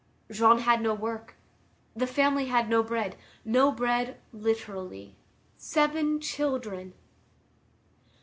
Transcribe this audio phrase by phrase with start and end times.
[0.31, 1.35] Jean had no work.
[1.95, 3.15] The family had no bread.
[3.45, 5.15] No bread literally.
[5.59, 6.95] Seven children!